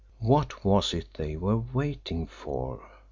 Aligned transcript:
WHAT 0.17 0.65
WAS 0.65 0.95
IT 0.95 1.13
THEY 1.13 1.35
WERE 1.37 1.57
WAITING 1.59 2.25
FOR? 2.25 2.89